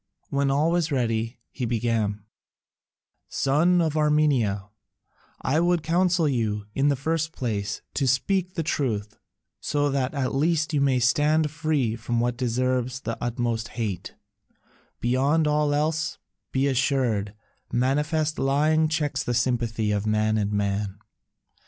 [0.31, 2.23] When all was ready he began:
[3.29, 4.67] "Son of Armenia,
[5.43, 9.19] I would counsel you, in the first place, to speak the truth,
[9.59, 14.15] so that at least you may stand free from what deserves the utmost hate:
[14.99, 16.17] beyond all else,
[16.51, 17.35] be assured,
[17.71, 20.97] manifest lying checks the sympathy of man and man.